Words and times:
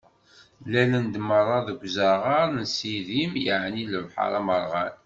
Mlalen-d 0.63 1.15
meṛṛa 1.27 1.59
deg 1.67 1.79
uzaɣar 1.87 2.47
n 2.57 2.59
Sidim, 2.75 3.31
yeɛni 3.45 3.83
lebḥeṛ 3.91 4.31
amerɣan. 4.39 4.95